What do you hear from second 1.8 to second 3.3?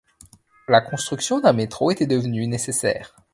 était devenue nécessaire.